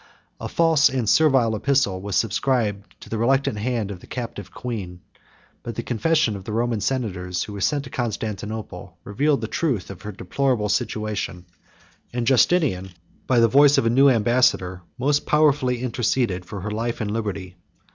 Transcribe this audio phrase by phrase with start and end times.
[0.39, 5.01] A false and servile epistle was subscribed, by the reluctant hand of the captive queen:
[5.61, 9.91] but the confession of the Roman senators, who were sent to Constantinople, revealed the truth
[9.91, 11.45] of her deplorable situation;
[12.11, 12.93] and Justinian,
[13.27, 17.57] by the voice of a new ambassador, most powerfully interceded for her life and liberty.